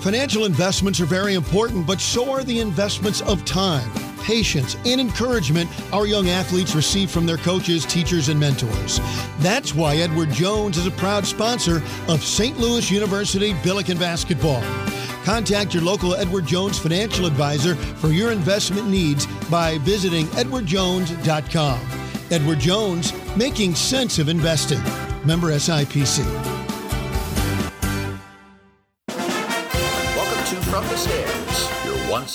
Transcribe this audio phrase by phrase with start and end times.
[0.00, 3.90] Financial investments are very important, but so are the investments of time,
[4.22, 9.00] patience, and encouragement our young athletes receive from their coaches, teachers, and mentors.
[9.40, 12.56] That's why Edward Jones is a proud sponsor of St.
[12.58, 14.62] Louis University Billiken Basketball.
[15.24, 21.80] Contact your local Edward Jones financial advisor for your investment needs by visiting edwardjones.com.
[22.30, 24.82] Edward Jones, making sense of investing.
[25.26, 26.57] Member SIPC.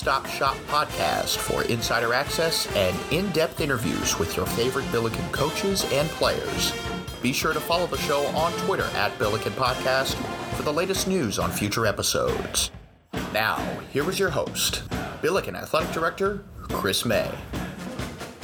[0.04, 5.86] Stop shop podcast for insider access and in depth interviews with your favorite Billiken coaches
[5.94, 6.74] and players.
[7.22, 10.16] Be sure to follow the show on Twitter at Billiken Podcast
[10.56, 12.70] for the latest news on future episodes.
[13.32, 13.56] Now,
[13.94, 14.84] here is your host,
[15.22, 17.32] Billiken Athletic Director Chris May.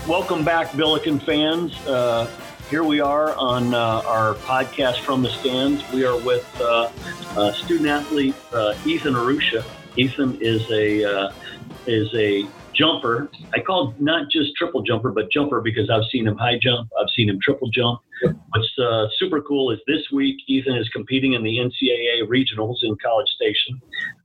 [0.08, 1.78] Welcome back, Billiken fans.
[1.86, 2.30] Uh,
[2.70, 5.84] here we are on uh, our podcast from the stands.
[5.92, 6.90] We are with uh,
[7.52, 9.66] student athlete uh, Ethan Arusha.
[9.98, 11.32] Ethan is a uh,
[11.88, 13.30] is a jumper.
[13.54, 17.10] I call not just triple jumper, but jumper because I've seen him high jump, I've
[17.16, 18.00] seen him triple jump.
[18.22, 22.96] What's uh, super cool is this week Ethan is competing in the NCAA regionals in
[23.04, 23.82] College Station.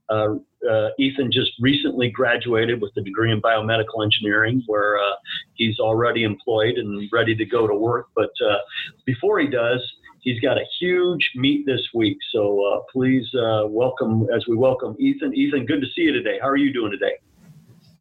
[0.09, 0.35] Uh,
[0.69, 5.13] uh, Ethan just recently graduated with a degree in biomedical engineering, where uh,
[5.53, 8.07] he's already employed and ready to go to work.
[8.15, 8.57] But uh,
[9.05, 9.81] before he does,
[10.21, 12.17] he's got a huge meet this week.
[12.33, 15.33] So uh, please uh, welcome as we welcome Ethan.
[15.33, 16.37] Ethan, good to see you today.
[16.41, 17.13] How are you doing today?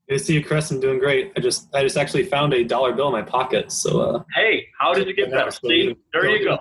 [0.09, 0.71] Good to see you, Chris.
[0.71, 1.33] I'm doing great.
[1.35, 3.73] I just I just actually found a dollar bill in my pocket.
[3.73, 5.51] So uh, hey, how did it get better?
[5.51, 6.59] See, there you go.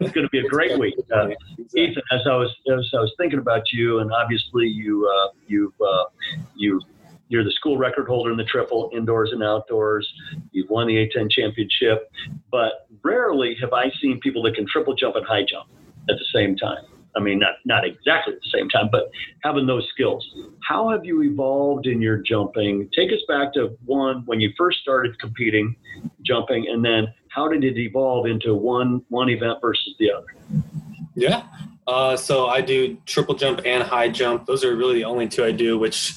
[0.00, 1.28] It's going to be a great week, uh.
[1.76, 2.02] Ethan.
[2.10, 6.04] As I was as I was thinking about you, and obviously you uh, you've uh,
[6.56, 6.80] you
[7.28, 10.12] you're the school record holder in the triple indoors and outdoors.
[10.50, 12.10] You've won the A10 championship,
[12.50, 15.68] but rarely have I seen people that can triple jump and high jump
[16.10, 16.84] at the same time.
[17.16, 19.10] I mean, not not exactly at the same time, but
[19.42, 20.26] having those skills.
[20.62, 22.88] How have you evolved in your jumping?
[22.94, 25.76] Take us back to one when you first started competing,
[26.24, 30.26] jumping, and then how did it evolve into one one event versus the other?
[31.14, 31.44] Yeah.
[31.86, 34.46] Uh, so I do triple jump and high jump.
[34.46, 36.14] Those are really the only two I do, which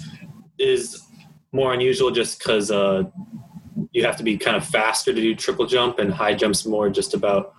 [0.60, 1.06] is
[1.52, 3.04] more unusual just because uh,
[3.92, 6.90] you have to be kind of faster to do triple jump, and high jump's more
[6.90, 7.56] just about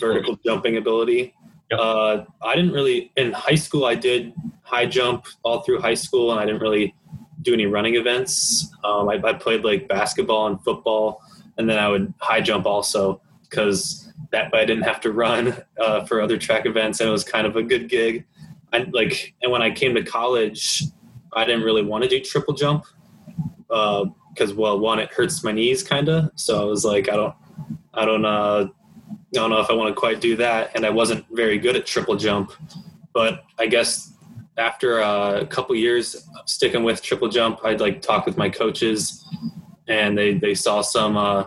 [0.00, 1.34] vertical jumping ability.
[1.78, 3.84] Uh, I didn't really in high school.
[3.84, 6.94] I did high jump all through high school, and I didn't really
[7.42, 8.72] do any running events.
[8.82, 11.22] Um, I, I, played like basketball and football,
[11.58, 15.56] and then I would high jump also because that way I didn't have to run
[15.80, 18.24] uh, for other track events, and it was kind of a good gig.
[18.72, 20.82] I like, and when I came to college,
[21.32, 22.84] I didn't really want to do triple jump
[23.68, 27.16] because uh, well, one it hurts my knees kind of, so I was like, I
[27.16, 27.34] don't,
[27.92, 28.68] I don't uh,
[29.36, 30.70] I don't know if I want to quite do that.
[30.74, 32.52] And I wasn't very good at triple jump,
[33.12, 34.12] but I guess
[34.56, 39.24] after a couple years of sticking with triple jump, I'd like talk with my coaches,
[39.88, 41.46] and they they saw some uh,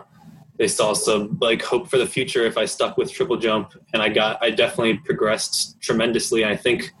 [0.58, 4.02] they saw some like hope for the future if I stuck with triple jump, and
[4.02, 6.44] I got I definitely progressed tremendously.
[6.44, 6.92] I think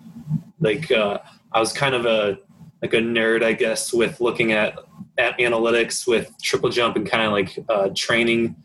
[0.60, 1.18] like uh,
[1.52, 2.38] I was kind of a
[2.80, 4.78] like a nerd, I guess, with looking at
[5.18, 8.56] at analytics with triple jump and kind of like uh, training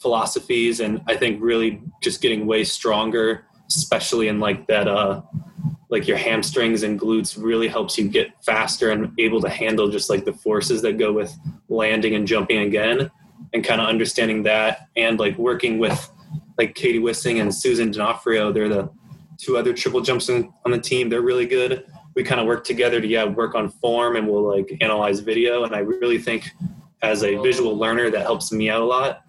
[0.00, 5.20] philosophies and i think really just getting way stronger especially in like that uh
[5.90, 10.08] like your hamstrings and glutes really helps you get faster and able to handle just
[10.08, 11.36] like the forces that go with
[11.68, 13.10] landing and jumping again
[13.52, 16.10] and kind of understanding that and like working with
[16.56, 18.88] like Katie Wissing and Susan D'Onofrio they're the
[19.38, 21.84] two other triple jumps on the team they're really good.
[22.14, 25.64] We kind of work together to yeah work on form and we'll like analyze video
[25.64, 26.50] and I really think
[27.02, 29.24] as a visual learner that helps me out a lot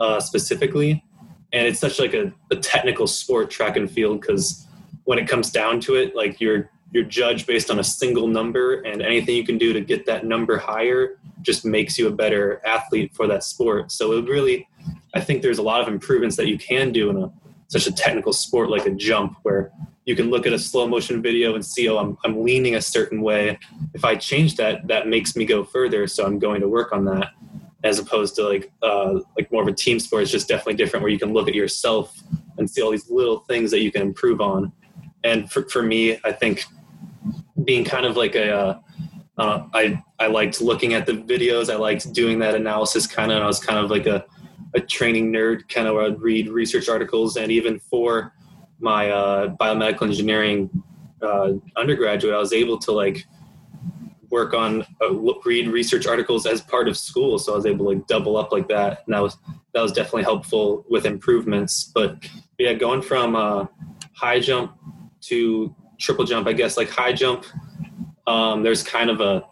[0.00, 1.04] uh, specifically.
[1.52, 4.66] And it's such like a, a technical sport, track and field, because
[5.04, 8.80] when it comes down to it, like you're you're judged based on a single number,
[8.82, 12.60] and anything you can do to get that number higher just makes you a better
[12.64, 13.90] athlete for that sport.
[13.90, 14.68] So it really,
[15.14, 17.32] I think there's a lot of improvements that you can do in a
[17.68, 19.72] such a technical sport like a jump, where
[20.04, 22.80] you can look at a slow motion video and see, oh, I'm, I'm leaning a
[22.80, 23.58] certain way.
[23.92, 26.06] If I change that, that makes me go further.
[26.06, 27.30] So I'm going to work on that
[27.86, 30.22] as opposed to like uh, like more of a team sport.
[30.22, 32.20] It's just definitely different where you can look at yourself
[32.58, 34.72] and see all these little things that you can improve on.
[35.24, 36.64] And for, for me, I think
[37.64, 38.78] being kind of like a uh,
[39.38, 41.72] uh, I I liked looking at the videos.
[41.72, 43.42] I liked doing that analysis kind of.
[43.42, 44.24] I was kind of like a
[44.74, 48.32] a training nerd, kind of where I'd read research articles, and even for
[48.78, 50.70] my uh, biomedical engineering
[51.22, 53.26] uh, undergraduate, I was able to like
[54.38, 54.70] work on
[55.02, 55.12] uh,
[55.44, 58.52] read research articles as part of school so i was able to like double up
[58.56, 59.34] like that and that was
[59.72, 62.10] that was definitely helpful with improvements but
[62.58, 63.66] yeah going from uh,
[64.22, 64.68] high jump
[65.28, 65.74] to
[66.04, 67.44] triple jump i guess like high jump
[68.26, 69.44] Um, there's kind of a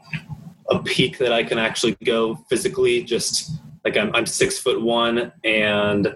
[0.70, 3.04] a peak that I can actually go physically.
[3.04, 3.52] Just
[3.84, 6.14] like I'm, I'm six foot one, and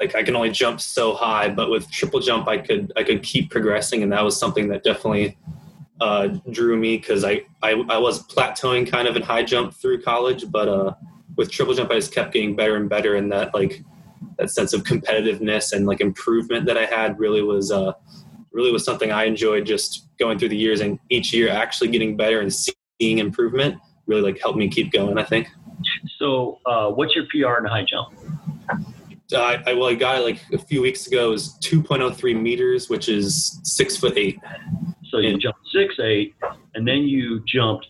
[0.00, 1.48] like I can only jump so high.
[1.48, 4.82] But with triple jump, I could I could keep progressing, and that was something that
[4.82, 5.38] definitely
[6.00, 10.02] uh, drew me because I, I I was plateauing kind of in high jump through
[10.02, 10.94] college, but uh,
[11.36, 13.82] with triple jump, I just kept getting better and better, and that like
[14.38, 17.92] that sense of competitiveness and like improvement that I had really was uh,
[18.52, 22.16] really was something I enjoyed just going through the years and each year actually getting
[22.16, 25.18] better and seeing improvement really like helped me keep going.
[25.18, 25.48] I think.
[26.18, 28.14] So, uh, what's your PR in high jump?
[29.32, 31.28] Uh, I, I, well, I got it like a few weeks ago.
[31.28, 34.38] It was 2.03 meters, which is six foot eight.
[35.10, 36.34] So you jumped six eight,
[36.74, 37.86] and then you jumped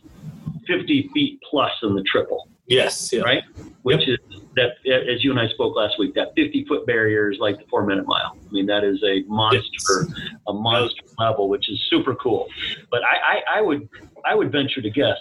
[0.66, 2.48] 50 feet plus in the triple.
[2.66, 3.12] Yes.
[3.12, 3.22] Yeah.
[3.22, 3.42] Right.
[3.82, 4.18] Which yep.
[4.30, 4.70] is that,
[5.08, 7.86] as you and I spoke last week, that 50 foot barrier is like the four
[7.86, 8.36] minute mile.
[8.36, 10.18] I mean, that is a monster, yes.
[10.48, 12.48] a monster level, which is super cool.
[12.90, 13.88] But I, I, I would,
[14.24, 15.18] I would venture to guess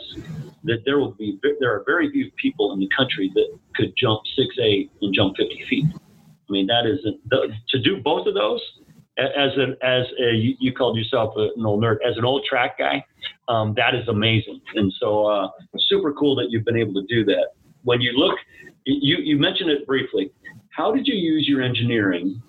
[0.64, 4.22] that there will be, there are very few people in the country that could jump
[4.36, 5.86] six eight and jump 50 feet.
[5.94, 7.00] I mean, that is
[7.70, 8.62] to do both of those
[9.18, 11.98] as an as a, you, called yourself an old nerd.
[12.08, 13.04] As an old track guy
[13.48, 14.62] um, that is amazing.
[14.76, 15.48] And so uh,
[15.78, 17.50] super cool that you've been able to do that.
[17.84, 18.38] When you look
[18.86, 20.32] you, you mentioned it briefly.
[20.70, 22.42] How did you use your engineering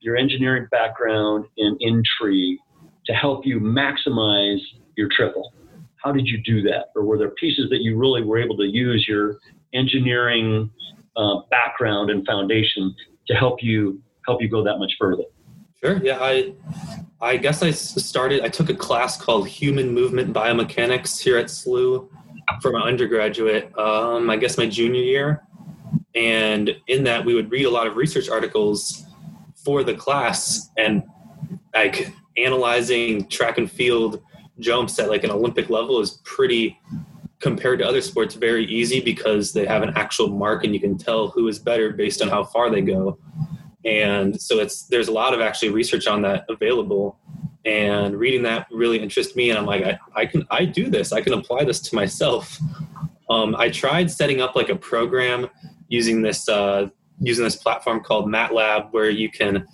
[0.00, 2.58] your engineering background and intrigue
[3.06, 4.60] to help you maximize
[4.96, 5.52] your triple?
[5.96, 6.90] How did you do that?
[6.94, 9.38] Or were there pieces that you really were able to use your
[9.74, 10.70] engineering
[11.16, 12.94] uh, background and foundation
[13.26, 15.24] to help you help you go that much further
[15.82, 16.00] Sure.
[16.02, 16.54] Yeah, I
[17.20, 18.42] I guess I started.
[18.42, 22.08] I took a class called Human Movement Biomechanics here at SLU
[22.62, 23.76] for my undergraduate.
[23.78, 25.42] Um, I guess my junior year,
[26.14, 29.04] and in that we would read a lot of research articles
[29.54, 31.02] for the class and
[31.74, 34.22] like analyzing track and field
[34.58, 36.78] jumps at like an Olympic level is pretty
[37.40, 40.96] compared to other sports very easy because they have an actual mark and you can
[40.96, 43.18] tell who is better based on how far they go
[43.86, 47.18] and so it's there's a lot of actually research on that available.
[47.64, 49.50] And reading that really interests me.
[49.50, 51.12] And i'm like i, I can i do this.
[51.12, 52.58] I can apply this to myself.
[53.30, 55.48] Um, i tried setting up like a program
[55.88, 56.88] using this uh,
[57.20, 59.66] using this platform called matlab where you can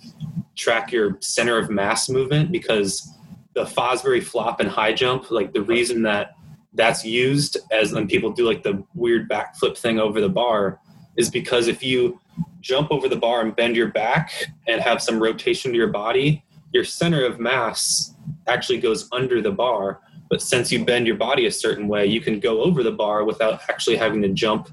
[0.55, 3.11] track your center of mass movement because
[3.55, 6.35] the fosbury flop and high jump like the reason that
[6.75, 10.79] that's used as when people do like the weird backflip thing over the bar
[11.17, 12.19] is because if you
[12.63, 14.31] jump over the bar and bend your back
[14.67, 18.15] and have some rotation to your body, your center of mass
[18.47, 19.99] actually goes under the bar.
[20.29, 23.25] But since you bend your body a certain way, you can go over the bar
[23.25, 24.69] without actually having to jump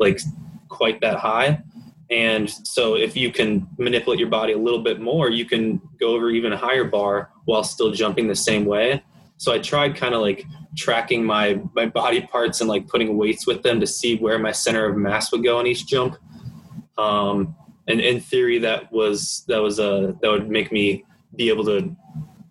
[0.00, 0.18] like
[0.68, 1.62] quite that high.
[2.10, 6.14] And so if you can manipulate your body a little bit more, you can go
[6.14, 9.02] over even a higher bar while still jumping the same way.
[9.36, 10.44] So I tried kind of like
[10.76, 14.52] tracking my my body parts and like putting weights with them to see where my
[14.52, 16.16] center of mass would go on each jump
[16.98, 17.54] um,
[17.88, 21.04] and in theory, that was that was a that would make me
[21.36, 21.94] be able to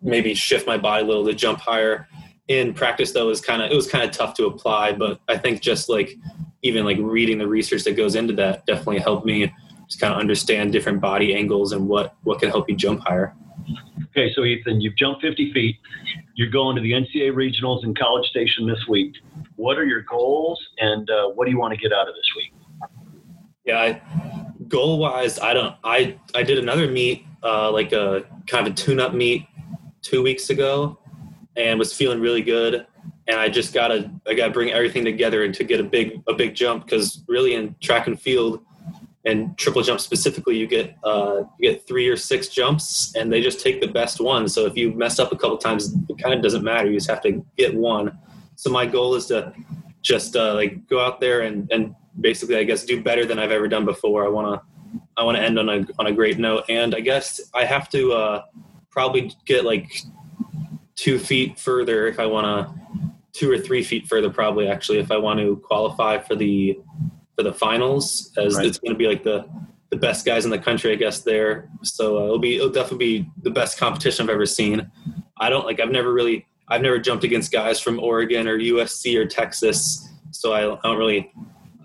[0.02, 2.08] maybe shift my body a little to jump higher.
[2.50, 4.94] In practice, though, was kind of it was kind of tough to apply.
[4.94, 6.18] But I think just like
[6.62, 9.52] even like reading the research that goes into that definitely helped me
[9.88, 13.34] just kind of understand different body angles and what what can help you jump higher.
[14.10, 15.78] Okay, so Ethan, you've jumped 50 feet.
[16.36, 19.16] You're going to the NCAA regionals in College Station this week.
[19.56, 22.30] What are your goals, and uh, what do you want to get out of this
[22.36, 22.54] week?
[23.66, 25.76] Yeah, I, goal wise, I don't.
[25.84, 29.46] I I did another meet, uh, like a kind of a tune up meet,
[30.02, 30.98] two weeks ago,
[31.56, 32.86] and was feeling really good.
[33.28, 36.34] And I just gotta I gotta bring everything together and to get a big a
[36.34, 38.64] big jump because really in track and field
[39.26, 43.42] and triple jump specifically, you get uh, you get three or six jumps, and they
[43.42, 44.50] just take the best one.
[44.50, 46.90] So if you mess up a couple times, it kind of doesn't matter.
[46.90, 48.18] You just have to get one.
[48.56, 49.54] So my goal is to
[50.02, 53.52] just uh, like go out there and, and basically, I guess, do better than I've
[53.52, 54.26] ever done before.
[54.26, 57.00] I want to, I want to end on a on a great note, and I
[57.00, 58.44] guess I have to uh,
[58.90, 59.92] probably get like
[60.96, 65.12] two feet further if I want to, two or three feet further probably actually if
[65.12, 66.80] I want to qualify for the
[67.36, 68.66] for the finals, as right.
[68.66, 69.48] it's going to be like the
[69.90, 71.22] the best guys in the country, I guess.
[71.22, 74.92] There, so uh, it'll be it'll definitely be the best competition I've ever seen.
[75.38, 79.16] I don't like I've never really I've never jumped against guys from Oregon or USC
[79.18, 81.32] or Texas, so I, I don't really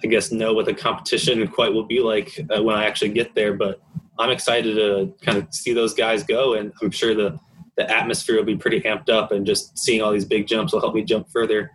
[0.03, 3.35] I guess know what the competition quite will be like uh, when I actually get
[3.35, 3.55] there.
[3.55, 3.81] But
[4.19, 7.39] I'm excited to kind of see those guys go, and I'm sure the
[7.77, 10.81] the atmosphere will be pretty amped up, and just seeing all these big jumps will
[10.81, 11.71] help me jump further.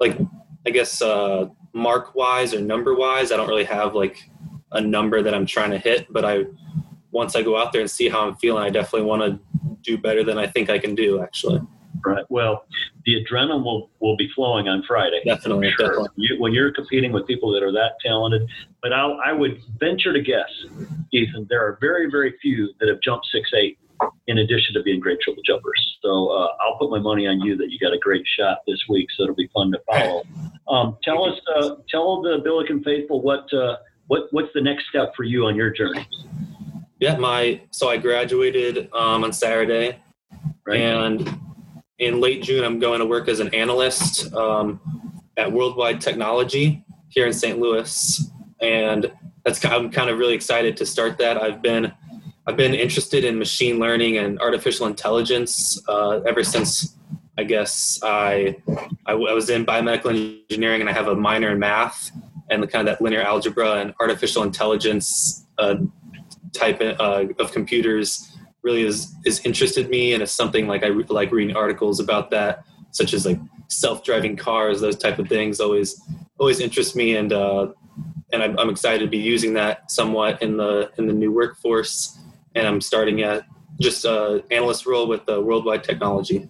[0.00, 0.18] Like
[0.66, 4.18] I guess uh, mark wise or number wise, I don't really have like
[4.72, 6.44] a number that I'm trying to hit, but I
[7.10, 9.40] once I go out there and see how I'm feeling, I definitely want to
[9.82, 11.22] do better than I think I can do.
[11.22, 11.60] Actually.
[12.06, 12.24] Right.
[12.28, 12.64] Well,
[13.04, 15.20] the adrenaline will, will be flowing on Friday.
[15.24, 15.72] Definitely.
[15.76, 15.88] Sure.
[15.88, 16.08] definitely.
[16.16, 18.48] You, when you're competing with people that are that talented,
[18.82, 20.48] but I, I would venture to guess,
[21.12, 23.78] Ethan, there are very, very few that have jumped six eight
[24.26, 25.96] in addition to being great triple jumpers.
[26.02, 28.78] So uh, I'll put my money on you that you got a great shot this
[28.88, 29.08] week.
[29.16, 30.22] So it'll be fun to follow.
[30.68, 33.76] Um, tell us, uh, tell the Billiken faithful what uh,
[34.08, 36.06] what what's the next step for you on your journey.
[37.00, 39.98] Yeah, my so I graduated um, on Saturday,
[40.66, 40.80] Right.
[40.80, 41.40] and
[41.98, 44.80] in late June I'm going to work as an analyst um,
[45.36, 47.58] at World Wide Technology here in St.
[47.58, 49.10] Louis, and
[49.44, 51.40] that's I'm kind of really excited to start that.
[51.40, 51.92] I've been
[52.46, 56.96] I've been interested in machine learning and artificial intelligence uh, ever since
[57.38, 58.56] I guess I,
[59.06, 62.10] I I was in biomedical engineering and I have a minor in math
[62.50, 65.76] and the kind of that linear algebra and artificial intelligence uh,
[66.52, 68.35] type uh, of computers
[68.66, 72.30] really is is interested me and it's something like I re- like reading articles about
[72.30, 76.02] that such as like self-driving cars those type of things always
[76.38, 77.68] always interest me and uh,
[78.32, 82.18] and I'm, I'm excited to be using that somewhat in the in the new workforce
[82.56, 83.44] and I'm starting at
[83.80, 86.48] just a analyst role with uh, World Wide Technology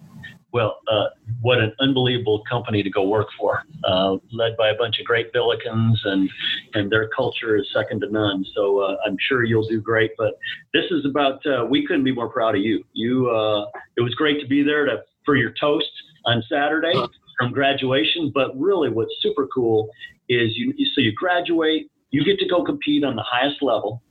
[0.53, 1.07] Well, uh,
[1.41, 5.33] what an unbelievable company to go work for, uh, led by a bunch of great
[5.33, 6.29] Billikens, and
[6.73, 8.45] and their culture is second to none.
[8.55, 10.11] So uh, I'm sure you'll do great.
[10.17, 10.39] But
[10.73, 12.83] this is about uh, we couldn't be more proud of you.
[12.93, 13.65] You, uh,
[13.97, 15.91] it was great to be there to for your toast
[16.25, 16.93] on Saturday
[17.37, 18.31] from graduation.
[18.33, 19.89] But really, what's super cool
[20.29, 24.01] is you so you graduate, you get to go compete on the highest level,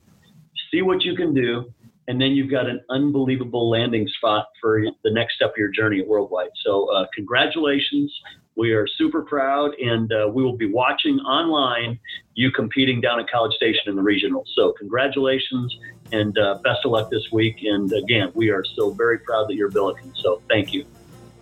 [0.71, 1.71] see what you can do,
[2.07, 5.99] and then you've got an unbelievable landing spot for the next step of your journey
[5.99, 6.49] at Worldwide.
[6.65, 8.13] So, uh, congratulations.
[8.55, 11.99] We are super proud, and uh, we will be watching online
[12.33, 14.43] you competing down at College Station in the regional.
[14.55, 15.75] So, congratulations
[16.11, 17.57] and uh, best of luck this week.
[17.63, 20.13] And again, we are still very proud that you're Billiken.
[20.21, 20.85] So, thank you.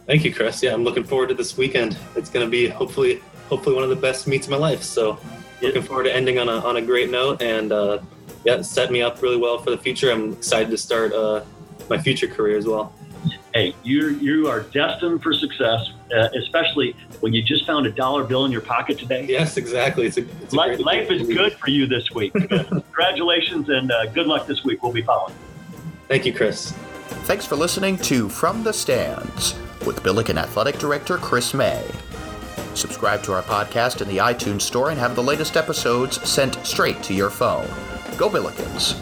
[0.07, 0.62] Thank you, Chris.
[0.62, 1.98] Yeah, I'm looking forward to this weekend.
[2.15, 4.84] It's going to be hopefully hopefully one of the best meets of my life.
[4.84, 5.19] So
[5.62, 8.00] looking forward to ending on a on a great note and uh,
[8.45, 10.11] yeah, set me up really well for the future.
[10.11, 11.43] I'm excited to start uh,
[11.89, 12.93] my future career as well.
[13.53, 18.23] Hey, you you are destined for success, uh, especially when you just found a dollar
[18.23, 19.25] bill in your pocket today.
[19.27, 20.05] Yes, exactly.
[20.05, 22.33] It's a, it's a Life, great life is good for you this week.
[22.33, 24.83] Congratulations and uh, good luck this week.
[24.83, 25.33] We'll be following.
[26.07, 26.71] Thank you, Chris.
[27.25, 31.83] Thanks for listening to From the Stands with Billiken Athletic Director Chris May.
[32.75, 37.01] Subscribe to our podcast in the iTunes Store and have the latest episodes sent straight
[37.03, 37.69] to your phone.
[38.17, 38.95] Go Billikens!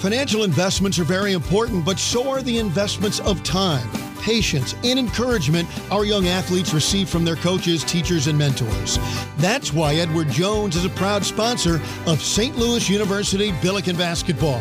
[0.00, 3.88] Financial investments are very important, but so are the investments of time,
[4.20, 8.98] patience, and encouragement our young athletes receive from their coaches, teachers, and mentors.
[9.38, 12.56] That's why Edward Jones is a proud sponsor of St.
[12.56, 14.60] Louis University Billiken Basketball.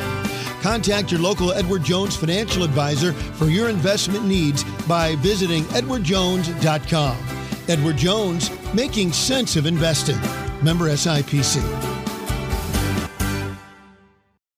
[0.64, 7.18] Contact your local Edward Jones financial advisor for your investment needs by visiting edwardjones.com.
[7.68, 10.20] Edward Jones, making sense of investing.
[10.64, 11.93] Member SIPC.